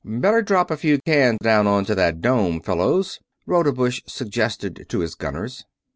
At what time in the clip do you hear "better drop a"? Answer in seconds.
0.03-0.77